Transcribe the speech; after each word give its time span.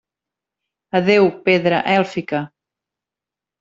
Adéu, 1.01 1.29
Pedra 1.51 1.85
Èlfica! 1.99 2.43